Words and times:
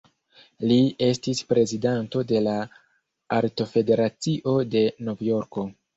Li 0.69 0.77
estis 1.07 1.41
prezidanto 1.51 2.23
de 2.33 2.41
la 2.47 2.55
Artofederacio 3.41 4.57
de 4.77 4.83
Novjorko. 5.11 5.69